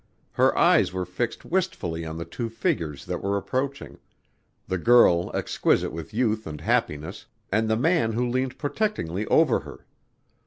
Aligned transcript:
Her 0.31 0.57
eyes 0.57 0.91
were 0.91 1.05
fixed 1.05 1.45
wistfully 1.45 2.05
on 2.07 2.17
the 2.17 2.25
two 2.25 2.49
figures 2.49 3.05
that 3.05 3.21
were 3.21 3.37
approaching, 3.37 3.99
the 4.67 4.79
girl 4.79 5.29
exquisite 5.35 5.91
with 5.91 6.11
youth 6.11 6.47
and 6.47 6.59
happiness 6.59 7.27
and 7.51 7.69
the 7.69 7.77
man 7.77 8.13
who 8.13 8.27
leaned 8.27 8.57
protectingly 8.57 9.27
over 9.27 9.59
her. 9.59 9.85